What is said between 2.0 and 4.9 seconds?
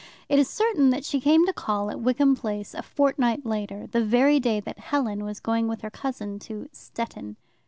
Wickham Place a fortnight later, the very day that